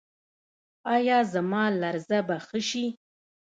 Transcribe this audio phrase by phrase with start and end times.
[0.95, 2.85] ایا زما لرزه به ښه شي؟